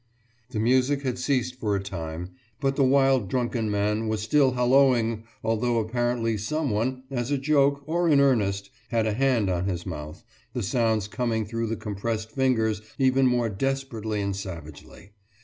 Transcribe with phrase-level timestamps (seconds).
[0.49, 5.25] «The music had ceased for a time, but the wild drunken man was still halloing
[5.43, 10.23] although apparently someone, as a joke or in earnest, had a hand on his mouth,
[10.53, 15.11] the sounds coming through the compressed fingers even more desperately and savagely.